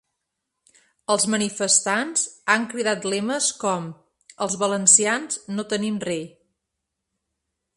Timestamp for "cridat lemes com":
2.71-3.85